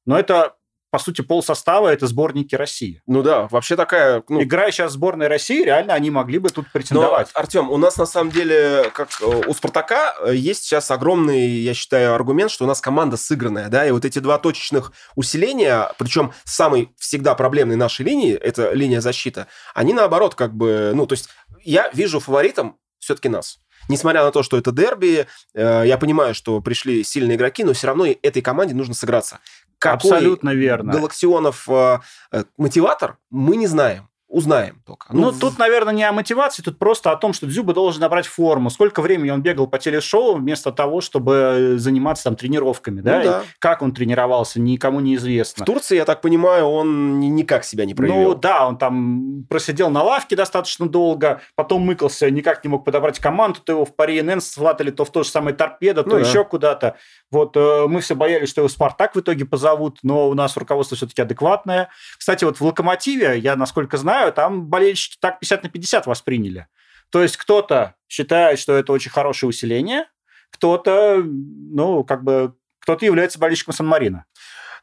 Но 0.05 0.17
это 0.17 0.56
по 0.89 0.99
сути, 0.99 1.21
пол 1.21 1.43
состава 1.43 1.89
это 1.89 2.07
сборники 2.07 2.55
России. 2.55 3.01
Ну 3.07 3.21
да, 3.21 3.47
вообще 3.51 3.75
такая... 3.75 4.23
Ну... 4.29 4.41
Играя 4.41 4.71
сейчас 4.71 4.91
в 4.91 4.93
сборной 4.95 5.27
России, 5.27 5.63
реально 5.63 5.93
они 5.93 6.09
могли 6.09 6.39
бы 6.39 6.49
тут 6.49 6.71
претендовать. 6.71 7.29
Но, 7.33 7.39
Артем, 7.39 7.69
у 7.69 7.77
нас 7.77 7.97
на 7.97 8.05
самом 8.05 8.31
деле, 8.31 8.89
как 8.93 9.09
э, 9.21 9.25
у 9.47 9.53
Спартака, 9.53 10.15
э, 10.21 10.35
есть 10.35 10.63
сейчас 10.63 10.89
огромный, 10.89 11.47
я 11.49 11.73
считаю, 11.73 12.13
аргумент, 12.13 12.51
что 12.51 12.63
у 12.63 12.67
нас 12.67 12.79
команда 12.79 13.17
сыгранная, 13.17 13.67
да, 13.69 13.85
и 13.85 13.91
вот 13.91 14.05
эти 14.05 14.19
два 14.19 14.37
точечных 14.37 14.93
усиления, 15.15 15.91
причем 15.97 16.33
самой 16.45 16.93
всегда 16.97 17.35
проблемной 17.35 17.75
нашей 17.75 18.05
линии, 18.05 18.33
это 18.33 18.71
линия 18.71 19.01
защиты, 19.01 19.47
они 19.73 19.93
наоборот 19.93 20.35
как 20.35 20.53
бы, 20.53 20.93
ну, 20.95 21.05
то 21.05 21.13
есть 21.13 21.29
я 21.63 21.89
вижу 21.93 22.19
фаворитом 22.19 22.77
все-таки 22.99 23.29
нас 23.29 23.59
несмотря 23.89 24.23
на 24.23 24.31
то, 24.31 24.43
что 24.43 24.57
это 24.57 24.71
дерби, 24.71 25.27
э, 25.53 25.83
я 25.85 25.97
понимаю, 25.97 26.33
что 26.33 26.61
пришли 26.61 27.03
сильные 27.03 27.35
игроки, 27.35 27.63
но 27.63 27.73
все 27.73 27.87
равно 27.87 28.05
этой 28.05 28.41
команде 28.41 28.73
нужно 28.73 28.93
сыграться. 28.93 29.39
Какой 29.79 30.11
Абсолютно 30.11 30.53
верно. 30.53 30.93
Галаксионов 30.93 31.69
э, 31.69 31.99
э, 32.31 32.43
мотиватор, 32.57 33.17
мы 33.29 33.55
не 33.55 33.67
знаем. 33.67 34.09
Узнаем 34.29 34.81
только. 34.85 35.07
Ну, 35.11 35.21
ну 35.21 35.31
в... 35.31 35.39
тут, 35.39 35.57
наверное, 35.57 35.93
не 35.93 36.03
о 36.03 36.11
мотивации, 36.11 36.61
тут 36.61 36.77
просто 36.77 37.11
о 37.11 37.15
том, 37.15 37.31
что 37.31 37.47
Дзюба 37.47 37.73
должен 37.73 38.01
набрать 38.01 38.27
форму. 38.27 38.69
Сколько 38.69 39.01
времени 39.01 39.29
он 39.29 39.41
бегал 39.41 39.67
по 39.67 39.79
телешоу 39.79 40.35
вместо 40.35 40.73
того, 40.73 40.99
чтобы 40.99 41.75
заниматься 41.77 42.25
там 42.25 42.35
тренировками, 42.35 42.99
да? 42.99 43.17
Ну, 43.17 43.23
да. 43.23 43.43
как 43.59 43.81
он 43.81 43.93
тренировался, 43.93 44.59
никому 44.59 44.99
не 44.99 45.15
известно. 45.15 45.63
В 45.63 45.65
Турции, 45.65 45.95
я 45.95 46.03
так 46.03 46.19
понимаю, 46.19 46.65
он 46.65 47.21
никак 47.21 47.63
себя 47.63 47.85
не 47.85 47.95
проявил. 47.95 48.31
Ну 48.31 48.35
да, 48.35 48.67
он 48.67 48.77
там 48.77 49.45
просидел 49.49 49.89
на 49.89 50.03
лавке 50.03 50.35
достаточно 50.35 50.89
долго, 50.89 51.39
потом 51.55 51.83
мыкался, 51.83 52.29
никак 52.29 52.65
не 52.65 52.69
мог 52.69 52.83
подобрать 52.83 53.19
команду, 53.19 53.61
то 53.63 53.71
его 53.71 53.85
в 53.85 53.95
Пари 53.95 54.21
НН 54.21 54.41
сватали 54.41 54.91
то 54.91 55.05
в 55.05 55.09
то 55.09 55.23
же 55.23 55.29
самое 55.29 55.55
торпедо, 55.55 56.03
то 56.03 56.09
ну, 56.09 56.17
еще 56.17 56.39
да. 56.39 56.43
куда-то. 56.43 56.95
Вот 57.31 57.55
э, 57.55 57.87
мы 57.87 58.01
все 58.01 58.13
боялись, 58.13 58.49
что 58.49 58.59
его 58.59 58.67
Спартак 58.69 59.15
в 59.15 59.19
итоге 59.21 59.45
позовут, 59.45 59.99
но 60.03 60.27
у 60.27 60.33
нас 60.33 60.57
руководство 60.57 60.97
все-таки 60.97 61.21
адекватное. 61.21 61.89
Кстати, 62.17 62.43
вот 62.43 62.59
в 62.59 62.65
Локомотиве, 62.65 63.39
я 63.39 63.55
насколько 63.55 63.95
знаю, 63.95 64.16
знаю, 64.17 64.33
там 64.33 64.67
болельщики 64.67 65.17
так 65.19 65.39
50 65.39 65.63
на 65.63 65.69
50 65.69 66.07
восприняли. 66.07 66.67
То 67.09 67.21
есть 67.21 67.37
кто-то 67.37 67.95
считает, 68.07 68.59
что 68.59 68.75
это 68.75 68.91
очень 68.91 69.11
хорошее 69.11 69.49
усиление, 69.49 70.05
кто-то, 70.49 71.23
ну, 71.23 72.03
как 72.03 72.23
бы, 72.23 72.55
кто-то 72.79 73.05
является 73.05 73.39
болельщиком 73.39 73.73
Сан-Марина. 73.73 74.25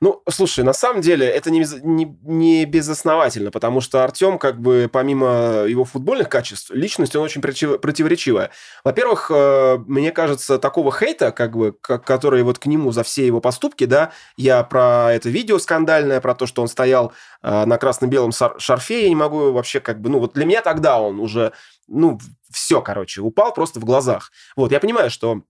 Ну, 0.05 0.23
слушай, 0.29 0.63
на 0.65 0.75
самом 0.75 1.01
деле 1.01 1.27
это 1.27 1.51
не, 1.51 1.65
не, 1.83 2.05
не 2.25 2.67
безосновательно, 2.67 3.51
потому 3.51 3.81
что 3.81 4.05
Артем, 4.05 4.39
как 4.39 4.61
бы, 4.61 4.91
помимо 4.93 5.65
его 5.67 5.87
футбольных 5.87 6.29
качеств, 6.29 6.71
личность, 6.73 7.17
он 7.17 7.23
очень 7.23 7.41
противоречивая. 7.41 8.51
Во-первых, 8.85 9.31
э, 9.35 9.79
мне 9.87 10.13
кажется, 10.13 10.59
такого 10.59 10.93
хейта, 10.93 11.33
как 11.33 11.57
бы, 11.57 11.73
который 11.73 12.43
вот 12.43 12.59
к 12.59 12.67
нему 12.67 12.93
за 12.93 13.03
все 13.03 13.27
его 13.27 13.41
поступки, 13.41 13.85
да, 13.87 14.13
я 14.37 14.63
про 14.63 15.11
это 15.11 15.31
видео 15.31 15.59
скандальное, 15.59 16.21
про 16.21 16.35
то, 16.35 16.45
что 16.45 16.61
он 16.61 16.69
стоял 16.69 17.15
э, 17.43 17.65
на 17.65 17.79
красно-белом 17.79 18.33
шарфе, 18.59 19.05
я 19.05 19.09
не 19.09 19.17
могу 19.17 19.53
вообще, 19.53 19.81
как 19.81 20.03
бы, 20.03 20.11
ну, 20.11 20.19
вот 20.19 20.35
для 20.35 20.45
меня 20.45 20.61
тогда 20.61 21.01
он 21.01 21.19
уже, 21.19 21.55
ну, 21.89 22.19
все, 22.53 22.83
короче, 22.83 23.23
упал 23.23 23.55
просто 23.55 23.81
в 23.81 23.87
глазах. 23.87 24.33
Вот, 24.55 24.71
я 24.71 24.81
понимаю, 24.81 25.09
что 25.09 25.45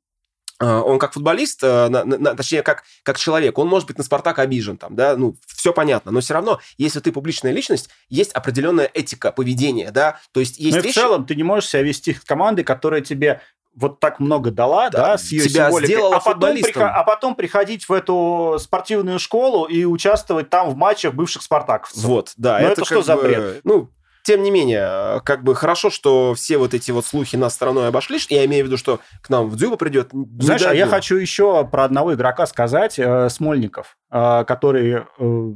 он 0.60 0.98
как 0.98 1.12
футболист, 1.12 1.62
э, 1.62 1.88
на, 1.88 2.04
на, 2.04 2.34
точнее, 2.34 2.62
как, 2.62 2.84
как 3.02 3.18
человек, 3.18 3.58
он 3.58 3.68
может 3.68 3.88
быть 3.88 3.98
на 3.98 4.04
«Спартак» 4.04 4.38
обижен, 4.38 4.76
там, 4.76 4.94
да, 4.94 5.16
ну, 5.16 5.36
все 5.46 5.72
понятно, 5.72 6.12
но 6.12 6.20
все 6.20 6.34
равно, 6.34 6.60
если 6.78 7.00
ты 7.00 7.10
публичная 7.12 7.52
личность, 7.52 7.90
есть 8.08 8.32
определенная 8.32 8.88
этика 8.92 9.32
поведения, 9.32 9.90
да, 9.90 10.20
то 10.32 10.40
есть 10.40 10.58
есть 10.58 10.76
ну, 10.76 10.82
вещи... 10.82 10.98
в 10.98 11.00
целом 11.02 11.26
ты 11.26 11.34
не 11.34 11.42
можешь 11.42 11.68
себя 11.68 11.82
вести 11.82 12.14
с 12.14 12.20
командой, 12.20 12.62
которая 12.62 13.00
тебе 13.00 13.40
вот 13.74 13.98
так 13.98 14.20
много 14.20 14.50
дала, 14.50 14.90
да, 14.90 14.98
да 15.00 15.18
с 15.18 15.32
ее 15.32 15.48
тебя 15.48 15.66
символикой, 15.66 16.12
а 16.12 16.20
потом, 16.20 16.54
приход, 16.54 16.82
а 16.82 17.02
потом 17.02 17.34
приходить 17.34 17.88
в 17.88 17.92
эту 17.92 18.56
спортивную 18.60 19.18
школу 19.18 19.64
и 19.64 19.84
участвовать 19.84 20.50
там 20.50 20.70
в 20.70 20.76
матчах 20.76 21.14
бывших 21.14 21.42
спартаковцев. 21.42 22.02
Вот, 22.04 22.32
да. 22.36 22.58
Ну, 22.60 22.66
это, 22.66 22.82
это 22.82 22.84
что 22.84 23.02
за 23.02 23.16
бред? 23.16 23.60
Ну, 23.64 23.90
тем 24.24 24.42
не 24.42 24.50
менее, 24.50 25.20
как 25.22 25.44
бы 25.44 25.54
хорошо, 25.54 25.90
что 25.90 26.34
все 26.34 26.56
вот 26.56 26.72
эти 26.72 26.90
вот 26.90 27.04
слухи 27.04 27.36
нас 27.36 27.54
стороной 27.54 27.88
обошли. 27.88 28.18
Я 28.30 28.46
имею 28.46 28.64
в 28.64 28.68
виду, 28.68 28.78
что 28.78 29.00
к 29.20 29.28
нам 29.28 29.50
в 29.50 29.56
Дзюба 29.56 29.76
придет. 29.76 30.10
Знаешь, 30.40 30.62
а 30.64 30.74
я 30.74 30.86
хочу 30.86 31.16
еще 31.16 31.66
про 31.66 31.84
одного 31.84 32.14
игрока 32.14 32.46
сказать, 32.46 32.98
э, 32.98 33.28
Смольников, 33.28 33.98
э, 34.10 34.44
который, 34.46 35.02
э, 35.18 35.54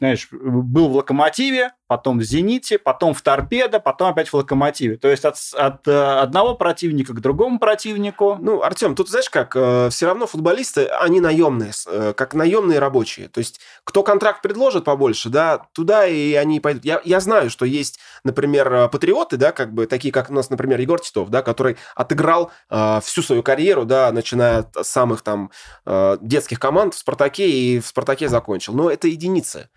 знаешь, 0.00 0.28
был 0.32 0.88
в 0.88 0.96
Локомотиве, 0.96 1.70
потом 1.88 2.18
в 2.18 2.22
«Зените», 2.22 2.78
потом 2.78 3.14
в 3.14 3.22
«Торпедо», 3.22 3.80
потом 3.80 4.10
опять 4.10 4.28
в 4.28 4.34
«Локомотиве». 4.34 4.96
То 4.98 5.08
есть 5.08 5.24
от, 5.24 5.36
от 5.54 5.88
э, 5.88 6.20
одного 6.20 6.54
противника 6.54 7.14
к 7.14 7.20
другому 7.20 7.58
противнику. 7.58 8.36
Ну, 8.40 8.62
Артем, 8.62 8.94
тут 8.94 9.08
знаешь 9.08 9.30
как, 9.30 9.56
э, 9.56 9.88
все 9.90 10.06
равно 10.06 10.26
футболисты, 10.26 10.84
они 10.84 11.20
наемные, 11.20 11.72
э, 11.86 12.12
как 12.14 12.34
наемные 12.34 12.78
рабочие. 12.78 13.28
То 13.28 13.38
есть 13.38 13.60
кто 13.84 14.02
контракт 14.02 14.42
предложит 14.42 14.84
побольше, 14.84 15.30
да, 15.30 15.66
туда 15.72 16.06
и 16.06 16.34
они 16.34 16.60
пойдут. 16.60 16.84
Я, 16.84 17.00
я 17.04 17.20
знаю, 17.20 17.48
что 17.50 17.64
есть, 17.64 17.98
например, 18.22 18.90
патриоты, 18.90 19.38
да, 19.38 19.52
как 19.52 19.72
бы 19.72 19.86
такие, 19.86 20.12
как 20.12 20.30
у 20.30 20.34
нас, 20.34 20.50
например, 20.50 20.78
Егор 20.80 21.00
Титов, 21.00 21.30
да, 21.30 21.42
который 21.42 21.78
отыграл 21.94 22.52
э, 22.70 23.00
всю 23.02 23.22
свою 23.22 23.42
карьеру, 23.42 23.86
да, 23.86 24.12
начиная 24.12 24.58
от 24.58 24.86
самых 24.86 25.22
там 25.22 25.50
э, 25.86 26.18
детских 26.20 26.60
команд 26.60 26.94
в 26.94 26.98
«Спартаке» 26.98 27.48
и 27.48 27.80
в 27.80 27.86
«Спартаке» 27.86 28.28
закончил. 28.28 28.74
Но 28.74 28.90
это 28.90 29.08
единицы. 29.08 29.70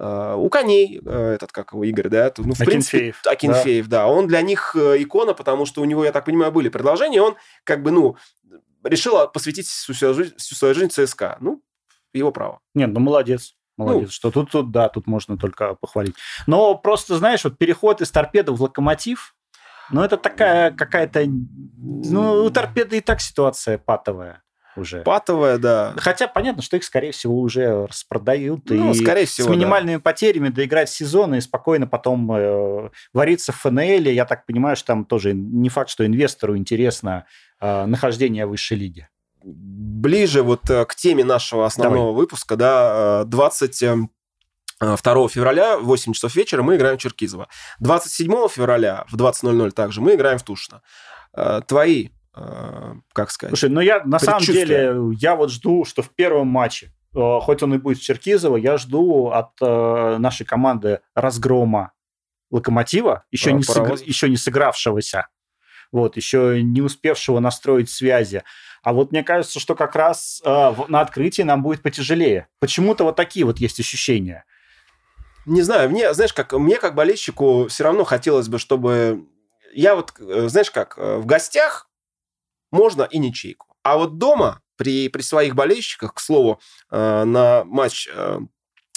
Uh, 0.00 0.34
у 0.34 0.48
коней, 0.48 0.98
uh, 0.98 1.34
этот, 1.34 1.52
как 1.52 1.74
его, 1.74 1.84
Игорь, 1.84 2.08
да, 2.08 2.32
ну, 2.38 2.54
в 2.54 2.60
Акинфеев. 2.62 2.90
принципе, 2.90 3.30
Акинфеев, 3.30 3.86
да. 3.86 3.98
да. 3.98 4.06
Он 4.06 4.26
для 4.26 4.40
них 4.40 4.74
э, 4.74 4.96
икона, 5.02 5.34
потому 5.34 5.66
что 5.66 5.82
у 5.82 5.84
него, 5.84 6.06
я 6.06 6.10
так 6.10 6.24
понимаю, 6.24 6.50
были 6.52 6.70
предложения, 6.70 7.20
он 7.20 7.36
как 7.64 7.82
бы, 7.82 7.90
ну, 7.90 8.16
решил 8.82 9.28
посвятить 9.28 9.66
всю 9.66 9.92
свою 9.92 10.14
жизнь, 10.14 10.34
всю 10.38 10.54
свою 10.54 10.74
жизнь 10.74 10.88
ЦСКА. 10.88 11.36
Ну, 11.40 11.62
его 12.14 12.32
право. 12.32 12.60
Нет, 12.74 12.88
ну, 12.90 13.00
молодец. 13.00 13.56
Молодец, 13.76 14.02
ну, 14.04 14.10
что 14.10 14.30
тут, 14.30 14.50
тут, 14.50 14.70
да, 14.70 14.88
тут 14.88 15.06
можно 15.06 15.36
только 15.36 15.74
похвалить. 15.74 16.14
Но 16.46 16.74
просто, 16.76 17.18
знаешь, 17.18 17.44
вот 17.44 17.58
переход 17.58 18.00
из 18.00 18.10
торпеды 18.10 18.52
в 18.52 18.62
локомотив, 18.62 19.34
ну, 19.90 20.02
это 20.02 20.16
такая 20.16 20.70
какая-то... 20.70 21.24
Ну, 21.26 22.44
у 22.44 22.50
торпеды 22.50 22.98
и 22.98 23.00
так 23.00 23.20
ситуация 23.20 23.76
патовая 23.76 24.42
уже. 24.76 25.02
Патовая, 25.02 25.58
да. 25.58 25.94
Хотя 25.96 26.28
понятно, 26.28 26.62
что 26.62 26.76
их, 26.76 26.84
скорее 26.84 27.12
всего, 27.12 27.38
уже 27.38 27.86
распродают. 27.86 28.68
Ну, 28.68 28.90
и 28.90 28.94
скорее 28.94 29.26
всего, 29.26 29.48
С 29.48 29.50
минимальными 29.50 29.96
да. 29.96 30.00
потерями 30.00 30.48
доиграть 30.48 30.90
сезон 30.90 31.34
и 31.34 31.40
спокойно 31.40 31.86
потом 31.86 32.30
э, 32.32 32.90
вариться 33.12 33.52
в 33.52 33.56
ФНЛ. 33.56 34.08
Я 34.10 34.24
так 34.24 34.46
понимаю, 34.46 34.76
что 34.76 34.88
там 34.88 35.04
тоже 35.04 35.32
не 35.34 35.68
факт, 35.68 35.90
что 35.90 36.06
инвестору 36.06 36.56
интересно 36.56 37.26
э, 37.60 37.86
нахождение 37.86 38.46
высшей 38.46 38.76
лиге. 38.76 39.08
Ближе 39.42 40.42
вот 40.42 40.68
э, 40.70 40.84
к 40.84 40.94
теме 40.94 41.24
нашего 41.24 41.66
основного 41.66 42.08
Давай. 42.08 42.14
выпуска, 42.14 42.56
да, 42.56 43.24
20 43.24 43.84
2 44.80 45.28
февраля 45.28 45.76
в 45.78 45.84
8 45.84 46.14
часов 46.14 46.34
вечера 46.34 46.62
мы 46.62 46.76
играем 46.76 46.96
в 46.96 47.00
Черкизово. 47.02 47.48
27 47.80 48.48
февраля 48.48 49.04
в 49.10 49.16
20.00 49.16 49.72
также 49.72 50.00
мы 50.00 50.14
играем 50.14 50.38
в 50.38 50.42
Тушино. 50.42 50.80
Э, 51.34 51.60
твои 51.66 52.08
Э, 52.08 52.19
как 52.32 53.30
сказать. 53.30 53.50
Слушай, 53.50 53.70
ну 53.70 53.80
я 53.80 54.02
на 54.04 54.18
самом 54.18 54.42
деле, 54.42 54.94
я 55.18 55.34
вот 55.34 55.50
жду, 55.50 55.84
что 55.84 56.02
в 56.02 56.10
первом 56.10 56.48
матче, 56.48 56.92
э, 57.14 57.38
хоть 57.40 57.62
он 57.62 57.74
и 57.74 57.78
будет 57.78 57.98
в 57.98 58.02
Черкизово, 58.02 58.56
я 58.56 58.76
жду 58.76 59.28
от 59.28 59.50
э, 59.60 60.16
нашей 60.18 60.46
команды 60.46 61.00
разгрома 61.14 61.92
Локомотива, 62.50 63.24
еще, 63.30 63.50
а, 63.50 63.52
не, 63.52 63.62
сыгр... 63.62 63.94
еще 64.04 64.28
не 64.28 64.36
сыгравшегося, 64.36 65.28
вот, 65.92 66.16
еще 66.16 66.62
не 66.62 66.82
успевшего 66.82 67.40
настроить 67.40 67.90
связи. 67.90 68.42
А 68.82 68.92
вот 68.92 69.12
мне 69.12 69.22
кажется, 69.22 69.60
что 69.60 69.74
как 69.74 69.94
раз 69.94 70.40
э, 70.44 70.74
на 70.88 71.00
открытии 71.00 71.42
нам 71.42 71.62
будет 71.62 71.82
потяжелее. 71.82 72.48
Почему-то 72.60 73.04
вот 73.04 73.16
такие 73.16 73.44
вот 73.44 73.58
есть 73.58 73.78
ощущения. 73.80 74.44
Не 75.46 75.62
знаю, 75.62 75.90
мне, 75.90 76.14
знаешь, 76.14 76.32
как 76.32 76.52
мне 76.52 76.76
как 76.76 76.94
болельщику 76.94 77.66
все 77.68 77.84
равно 77.84 78.04
хотелось 78.04 78.48
бы, 78.48 78.58
чтобы 78.58 79.26
я 79.72 79.94
вот, 79.94 80.12
знаешь, 80.18 80.70
как 80.70 80.96
в 80.96 81.24
гостях 81.24 81.89
можно 82.70 83.02
и 83.02 83.18
ничейку. 83.18 83.66
А 83.82 83.96
вот 83.96 84.18
дома 84.18 84.60
при, 84.76 85.08
при 85.08 85.22
своих 85.22 85.54
болельщиках, 85.54 86.14
к 86.14 86.20
слову, 86.20 86.60
э, 86.90 87.24
на 87.24 87.64
матч 87.64 88.08
э, 88.12 88.40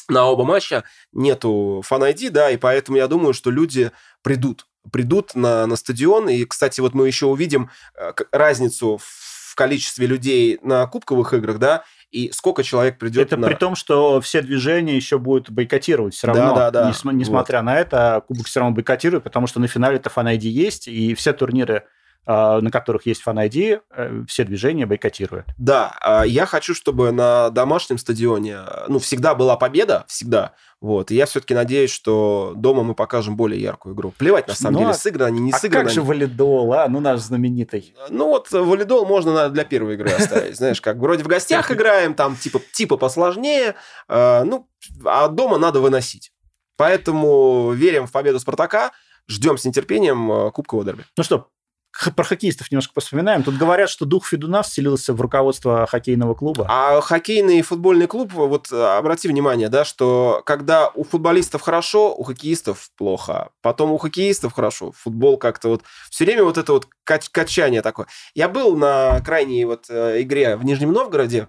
на 0.09 0.25
оба 0.25 0.43
матча 0.43 0.83
нету 1.13 1.81
фан 1.85 2.03
да, 2.31 2.49
и 2.49 2.57
поэтому 2.57 2.97
я 2.97 3.07
думаю, 3.07 3.33
что 3.33 3.49
люди 3.49 3.91
придут, 4.21 4.67
придут 4.91 5.33
на, 5.35 5.65
на 5.65 5.75
стадион. 5.75 6.29
И, 6.29 6.43
кстати, 6.45 6.81
вот 6.81 6.93
мы 6.93 7.07
еще 7.07 7.25
увидим 7.27 7.69
э, 7.95 8.13
разницу 8.31 8.99
в 9.01 9.55
количестве 9.55 10.07
людей 10.07 10.59
на 10.61 10.85
кубковых 10.87 11.33
играх, 11.33 11.59
да, 11.59 11.83
и 12.11 12.31
сколько 12.31 12.63
человек 12.63 12.99
придет 12.99 13.27
Это 13.27 13.37
на... 13.37 13.47
при 13.47 13.55
том, 13.55 13.75
что 13.75 14.21
все 14.21 14.41
движения 14.41 14.95
еще 14.95 15.17
будут 15.17 15.49
бойкотировать 15.49 16.13
все 16.13 16.27
равно. 16.27 16.55
Да, 16.55 16.71
да, 16.71 16.91
да. 16.91 17.11
Несмотря 17.11 17.59
вот. 17.59 17.65
на 17.65 17.79
это, 17.79 18.23
кубок 18.27 18.45
все 18.45 18.59
равно 18.59 18.75
бойкотирует, 18.75 19.23
потому 19.23 19.47
что 19.47 19.59
на 19.59 19.67
финале-то 19.67 20.09
фан 20.09 20.27
есть, 20.27 20.87
и 20.87 21.13
все 21.15 21.33
турниры 21.33 21.83
на 22.25 22.71
которых 22.71 23.05
есть 23.05 23.21
фан 23.21 23.37
э, 23.37 23.79
все 24.27 24.43
движения 24.45 24.85
бойкотируют. 24.85 25.45
Да, 25.57 25.97
а, 25.99 26.23
я 26.23 26.45
хочу, 26.45 26.73
чтобы 26.73 27.11
на 27.11 27.49
домашнем 27.49 27.97
стадионе, 27.97 28.59
ну, 28.87 28.99
всегда 28.99 29.35
была 29.35 29.57
победа, 29.57 30.05
всегда. 30.07 30.53
Вот, 30.79 31.11
и 31.11 31.15
я 31.15 31.25
все-таки 31.25 31.53
надеюсь, 31.53 31.91
что 31.91 32.53
дома 32.55 32.83
мы 32.83 32.93
покажем 32.93 33.35
более 33.35 33.61
яркую 33.61 33.95
игру. 33.95 34.13
Плевать, 34.17 34.47
на 34.47 34.55
самом 34.55 34.73
ну, 34.73 34.79
деле, 34.79 34.91
а 34.91 34.93
сыграно 34.93 35.27
они, 35.27 35.39
не 35.39 35.51
а 35.51 35.57
сыграно. 35.57 35.85
как 35.85 35.93
же 35.93 36.01
валидол, 36.01 36.73
а? 36.73 36.87
Ну, 36.87 36.99
наш 36.99 37.19
знаменитый. 37.19 37.93
Ну, 38.09 38.27
вот 38.27 38.51
валидол 38.51 39.05
можно 39.05 39.49
для 39.49 39.65
первой 39.65 39.95
игры 39.95 40.11
оставить. 40.11 40.55
Знаешь, 40.57 40.81
как 40.81 40.97
вроде 40.97 41.23
в 41.23 41.27
гостях 41.27 41.71
играем, 41.71 42.13
там 42.13 42.35
типа, 42.35 42.61
типа 42.71 42.97
посложнее, 42.97 43.75
ну, 44.07 44.69
а 45.05 45.27
дома 45.27 45.57
надо 45.57 45.79
выносить. 45.79 46.31
Поэтому 46.75 47.71
верим 47.71 48.07
в 48.07 48.11
победу 48.11 48.39
Спартака, 48.39 48.91
ждем 49.27 49.57
с 49.57 49.65
нетерпением 49.65 50.51
Кубкового 50.51 50.85
дерби. 50.85 51.05
Ну 51.15 51.23
что, 51.23 51.49
про 52.15 52.23
хоккеистов 52.23 52.71
немножко 52.71 52.99
вспоминаем. 52.99 53.43
Тут 53.43 53.57
говорят, 53.57 53.89
что 53.89 54.05
дух 54.05 54.25
Федуна 54.25 54.63
вселился 54.63 55.13
в 55.13 55.21
руководство 55.21 55.85
хоккейного 55.85 56.33
клуба. 56.33 56.65
А 56.69 57.01
хоккейный 57.01 57.61
футбольный 57.61 58.07
клуб, 58.07 58.33
вот 58.33 58.71
обрати 58.71 59.27
внимание, 59.27 59.69
да, 59.69 59.85
что 59.85 60.41
когда 60.45 60.89
у 60.89 61.03
футболистов 61.03 61.61
хорошо, 61.61 62.13
у 62.15 62.23
хоккеистов 62.23 62.89
плохо. 62.97 63.49
Потом 63.61 63.91
у 63.91 63.97
хоккеистов 63.97 64.53
хорошо, 64.53 64.91
футбол 64.91 65.37
как-то 65.37 65.69
вот... 65.69 65.83
Все 66.09 66.25
время 66.25 66.43
вот 66.43 66.57
это 66.57 66.73
вот 66.73 66.87
качание 67.03 67.81
такое. 67.81 68.07
Я 68.33 68.49
был 68.49 68.75
на 68.75 69.21
крайней 69.21 69.65
вот 69.65 69.85
э, 69.89 70.21
игре 70.21 70.55
в 70.55 70.65
Нижнем 70.65 70.91
Новгороде, 70.91 71.47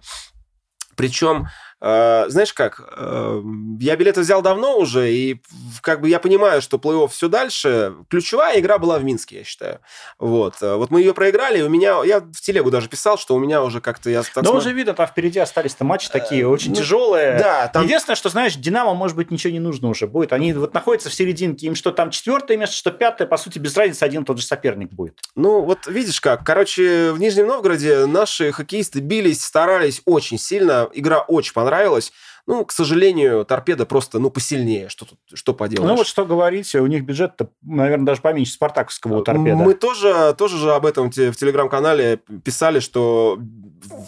причем 0.96 1.48
знаешь 1.84 2.54
как, 2.54 2.80
uh, 2.80 3.42
я 3.78 3.96
билеты 3.96 4.22
взял 4.22 4.40
давно 4.40 4.78
уже, 4.78 5.12
и 5.12 5.42
как 5.82 6.00
бы 6.00 6.08
я 6.08 6.18
понимаю, 6.18 6.62
что 6.62 6.78
плей-офф 6.78 7.08
все 7.08 7.28
дальше. 7.28 7.94
Ключевая 8.08 8.58
игра 8.58 8.78
была 8.78 8.98
в 8.98 9.04
Минске, 9.04 9.38
я 9.38 9.44
считаю. 9.44 9.80
Вот. 10.18 10.54
Uh, 10.62 10.76
вот 10.78 10.90
мы 10.90 11.00
ее 11.00 11.12
проиграли, 11.12 11.60
у 11.60 11.68
меня, 11.68 12.02
я 12.02 12.20
в 12.20 12.40
телегу 12.40 12.70
даже 12.70 12.88
писал, 12.88 13.18
что 13.18 13.34
у 13.34 13.38
меня 13.38 13.62
уже 13.62 13.82
как-то... 13.82 14.08
Я, 14.08 14.22
так 14.22 14.32
да 14.36 14.42
смотр... 14.44 14.58
уже 14.60 14.72
видно, 14.72 14.94
там 14.94 15.06
впереди 15.06 15.38
остались-то 15.38 15.84
матчи 15.84 16.08
такие, 16.08 16.48
очень 16.48 16.70
ну, 16.70 16.76
тяжелые. 16.76 17.38
Да. 17.38 17.68
Там... 17.68 17.84
Единственное, 17.84 18.16
что, 18.16 18.30
знаешь, 18.30 18.54
Динамо, 18.54 18.94
может 18.94 19.14
быть, 19.14 19.30
ничего 19.30 19.52
не 19.52 19.60
нужно 19.60 19.88
уже 19.88 20.06
будет. 20.06 20.32
Они 20.32 20.54
вот 20.54 20.72
находятся 20.72 21.10
в 21.10 21.14
серединке, 21.14 21.66
им 21.66 21.74
что 21.74 21.90
там 21.90 22.08
четвертое 22.10 22.56
место, 22.56 22.76
что 22.76 22.92
пятое, 22.92 23.28
по 23.28 23.36
сути, 23.36 23.58
без 23.58 23.76
разницы, 23.76 24.04
один 24.04 24.24
тот 24.24 24.38
же 24.38 24.46
соперник 24.46 24.90
будет. 24.90 25.18
Ну, 25.36 25.60
вот 25.60 25.86
видишь 25.86 26.22
как. 26.22 26.46
Короче, 26.46 27.12
в 27.12 27.18
Нижнем 27.18 27.48
Новгороде 27.48 28.06
наши 28.06 28.52
хоккеисты 28.52 29.00
бились, 29.00 29.44
старались 29.44 30.00
очень 30.06 30.38
сильно. 30.38 30.88
Игра 30.94 31.18
очень 31.18 31.52
понравилась 31.52 31.73
понравилось. 31.74 32.12
Ну, 32.46 32.64
к 32.66 32.72
сожалению, 32.72 33.46
торпеда 33.46 33.86
просто, 33.86 34.18
ну, 34.18 34.30
посильнее. 34.30 34.90
Что 34.90 35.06
тут, 35.06 35.18
что 35.32 35.54
поделаешь? 35.54 35.88
Ну, 35.88 35.96
вот 35.96 36.06
что 36.06 36.26
говорить, 36.26 36.74
у 36.74 36.86
них 36.86 37.04
бюджет, 37.04 37.40
наверное, 37.62 38.04
даже 38.04 38.20
поменьше 38.20 38.52
спартаковского 38.52 39.20
у 39.20 39.22
торпеда. 39.22 39.56
Мы 39.56 39.72
тоже, 39.72 40.34
тоже 40.36 40.58
же 40.58 40.74
об 40.74 40.84
этом 40.84 41.10
в 41.10 41.36
телеграм-канале 41.36 42.20
писали, 42.44 42.80
что 42.80 43.38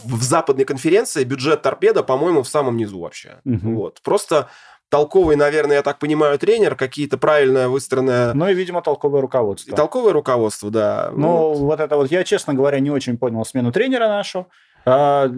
в 0.04 0.22
западной 0.22 0.66
конференции 0.66 1.24
бюджет 1.24 1.62
торпеда, 1.62 2.02
по-моему, 2.02 2.42
в 2.42 2.48
самом 2.48 2.76
низу 2.76 2.98
вообще. 2.98 3.40
Угу. 3.46 3.74
Вот. 3.74 4.02
Просто 4.02 4.50
толковый, 4.90 5.36
наверное, 5.36 5.76
я 5.76 5.82
так 5.82 5.98
понимаю, 5.98 6.38
тренер, 6.38 6.76
какие-то 6.76 7.16
правильно 7.16 7.70
выстроенные... 7.70 8.34
Ну 8.34 8.48
и, 8.48 8.54
видимо, 8.54 8.82
толковое 8.82 9.22
руководство. 9.22 9.72
И 9.72 9.74
толковое 9.74 10.12
руководство, 10.12 10.70
да. 10.70 11.10
Ну, 11.16 11.28
вот. 11.28 11.58
вот 11.58 11.80
это 11.80 11.96
вот, 11.96 12.10
я, 12.10 12.22
честно 12.22 12.52
говоря, 12.52 12.80
не 12.80 12.90
очень 12.90 13.16
понял 13.16 13.46
смену 13.46 13.72
тренера 13.72 14.08
нашу. 14.08 14.46
А, 14.84 15.28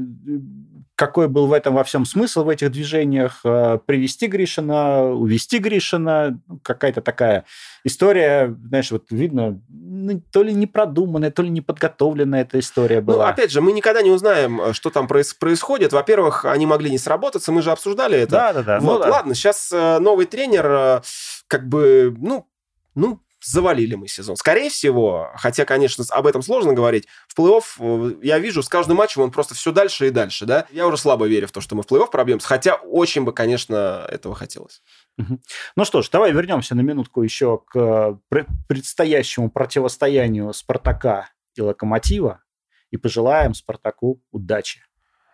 какой 0.99 1.29
был 1.29 1.47
в 1.47 1.53
этом 1.53 1.77
во 1.77 1.85
всем 1.85 2.05
смысл 2.05 2.43
в 2.43 2.49
этих 2.49 2.73
движениях, 2.73 3.43
а, 3.45 3.79
привести 3.79 4.27
Гришина, 4.27 5.05
увести 5.05 5.59
Гришина, 5.59 6.41
ну, 6.49 6.59
какая-то 6.61 7.03
такая 7.03 7.45
история, 7.85 8.57
знаешь, 8.67 8.91
вот 8.91 9.05
видно, 9.11 9.63
ну, 9.69 10.21
то 10.33 10.43
ли 10.43 10.53
непродуманная, 10.53 11.31
то 11.31 11.43
ли 11.43 11.51
неподготовленная 11.51 12.41
эта 12.43 12.59
история 12.59 13.01
была. 13.01 13.27
Ну, 13.27 13.31
опять 13.31 13.53
же, 13.53 13.61
мы 13.61 13.71
никогда 13.71 14.03
не 14.03 14.11
узнаем, 14.11 14.75
что 14.75 14.91
там 14.91 15.07
происходит. 15.07 15.93
Во-первых, 15.93 16.45
они 16.45 16.67
могли 16.67 16.91
не 16.91 16.99
сработаться, 16.99 17.53
мы 17.53 17.63
же 17.63 17.71
обсуждали 17.71 18.19
это. 18.19 18.33
Да-да-да. 18.33 18.81
Вот, 18.81 18.99
ну, 18.99 19.05
да. 19.05 19.09
ладно, 19.09 19.35
сейчас 19.37 19.71
э, 19.71 20.01
новый 20.01 20.27
тренер, 20.27 20.67
э, 20.69 21.01
как 21.47 21.69
бы, 21.69 22.13
ну, 22.19 22.49
ну, 22.97 23.21
завалили 23.49 23.95
мы 23.95 24.09
сезон. 24.09 24.37
Скорее 24.37 24.71
всего, 24.71 25.31
хотя, 25.37 25.65
конечно, 25.65 26.05
об 26.11 26.27
этом 26.27 26.43
сложно 26.43 26.73
говорить, 26.73 27.07
в 27.27 27.39
плей-офф 27.39 27.63
э, 27.79 28.15
я 28.23 28.39
вижу 28.39 28.63
с 28.63 28.69
каждым 28.69 28.99
матчем 28.99 29.23
он 29.23 29.31
просто 29.31 29.55
все 29.55 29.73
дальше 29.73 30.09
и 30.09 30.11
дальше, 30.11 30.47
да. 30.47 30.67
Я 30.71 30.87
уже 30.87 30.97
слабо 30.97 31.27
верю 31.27 31.49
в 31.49 31.53
то, 31.53 31.61
что 31.61 31.75
мы 31.75 31.83
в 31.83 31.87
плей-офф 31.87 32.11
пробьемся, 32.11 32.47
хотя 32.47 32.75
очень 32.75 33.25
бы, 33.25 33.33
конечно, 33.33 34.07
этого 34.09 34.35
хотелось. 34.35 34.83
Ну 35.77 35.85
что 35.85 36.03
ж, 36.03 36.09
давай 36.11 36.33
вернемся 36.33 36.75
на 36.75 36.81
минутку 36.81 37.23
еще 37.23 37.63
к 37.67 38.19
предстоящему 38.69 39.51
противостоянию 39.51 40.53
Спартака 40.53 41.31
и 41.55 41.61
Локомотива 41.61 42.43
и 42.91 42.97
пожелаем 42.97 43.55
Спартаку 43.55 44.23
удачи. 44.31 44.81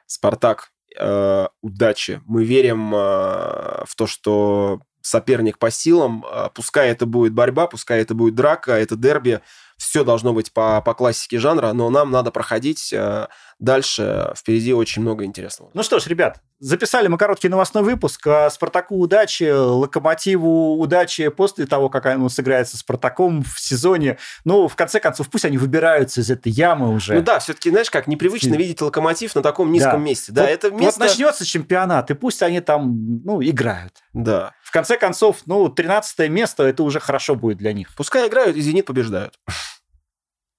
Спартак, 0.07 0.73
э, 0.99 1.49
удачи. 1.61 2.23
Мы 2.27 2.45
верим 2.45 2.95
э, 2.95 3.85
в 3.85 3.95
то, 3.97 4.07
что 4.07 4.81
соперник 5.05 5.59
по 5.59 5.71
силам. 5.71 6.25
А, 6.27 6.49
пускай 6.49 6.89
это 6.91 7.07
будет 7.07 7.33
борьба, 7.33 7.67
пускай 7.67 8.01
это 8.01 8.15
будет 8.15 8.35
драка, 8.35 8.73
это 8.73 8.97
дерби. 8.97 9.41
Все 9.77 10.05
должно 10.05 10.33
быть 10.33 10.53
по, 10.53 10.81
по 10.81 10.95
классике 10.95 11.39
жанра, 11.39 11.73
но 11.73 11.91
нам 11.91 12.11
надо 12.11 12.31
проходить 12.31 12.93
э, 12.93 13.27
дальше. 13.59 14.33
Впереди 14.37 14.73
очень 14.73 15.03
много 15.03 15.25
интересного. 15.25 15.71
Ну 15.75 15.83
что 15.83 15.99
ж, 15.99 16.07
ребят, 16.07 16.41
записали 16.61 17.09
мы 17.09 17.19
короткий 17.19 17.49
новостной 17.49 17.83
выпуск. 17.83 18.27
А 18.27 18.51
Спартаку 18.51 18.97
удачи, 18.97 19.51
Локомотиву 19.51 20.77
удачи 20.79 21.29
после 21.29 21.67
того, 21.67 21.89
как 21.89 22.07
он 22.07 22.31
сыграет 22.31 22.69
со 22.69 22.77
Спартаком 22.77 23.43
в 23.43 23.61
сезоне. 23.61 24.19
Ну, 24.45 24.69
в 24.69 24.77
конце 24.77 25.01
концов, 25.01 25.29
пусть 25.29 25.45
они 25.45 25.59
выбираются 25.59 26.21
из 26.21 26.31
этой 26.31 26.53
ямы 26.53 26.93
уже. 26.95 27.15
Ну 27.15 27.23
да, 27.23 27.39
все-таки, 27.39 27.71
знаешь, 27.71 27.91
как 27.91 28.07
непривычно 28.07 28.55
видеть 28.55 28.81
Локомотив 28.81 29.35
на 29.35 29.43
таком 29.43 29.73
низком 29.73 29.93
да. 29.93 29.99
месте. 29.99 30.33
Да, 30.33 30.43
вот, 30.43 30.51
это 30.51 30.71
место... 30.71 31.01
вот 31.01 31.09
начнется 31.09 31.45
чемпионат, 31.45 32.11
и 32.11 32.15
пусть 32.15 32.43
они 32.43 32.61
там, 32.61 33.23
ну, 33.25 33.43
играют. 33.43 33.93
Да. 34.13 34.55
В 34.63 34.71
конце 34.71 34.97
концов, 34.97 35.43
ну, 35.47 35.69
13 35.69 36.29
место, 36.31 36.65
это 36.65 36.83
уже 36.83 37.01
хорошо 37.01 37.35
будет 37.35 37.59
для 37.59 37.73
них. 37.73 37.91
Пускай 37.97 38.29
играют, 38.29 38.57
и 38.57 38.61
«Зенит» 38.61 38.87
побеждают. 38.87 39.35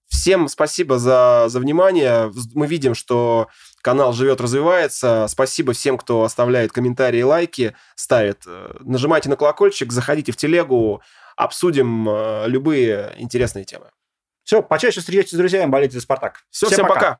Всем 0.07 0.47
спасибо 0.47 1.00
за, 1.00 1.45
за 1.47 1.59
внимание. 1.59 2.31
Мы 2.53 2.67
видим, 2.67 2.93
что 2.95 3.47
канал 3.81 4.13
живет, 4.13 4.39
развивается. 4.39 5.25
Спасибо 5.29 5.74
всем, 5.74 5.97
кто 5.97 6.24
оставляет 6.24 6.71
комментарии, 6.71 7.21
лайки, 7.21 7.75
ставит. 7.95 8.43
Э, 8.45 8.75
нажимайте 8.81 9.29
на 9.29 9.35
колокольчик, 9.35 9.91
заходите 9.91 10.31
в 10.31 10.38
телегу, 10.38 11.01
обсудим 11.35 12.07
э, 12.07 12.45
любые 12.47 13.15
интересные 13.17 13.65
темы. 13.65 13.89
Все, 14.43 14.62
почаще 14.62 15.00
встречайтесь 15.00 15.33
с 15.33 15.38
друзьями, 15.38 15.71
болейте 15.71 15.95
за 15.95 16.01
«Спартак». 16.01 16.43
Все, 16.51 16.67
всем, 16.67 16.75
всем 16.75 16.88
пока. 16.88 17.00
пока. 17.00 17.19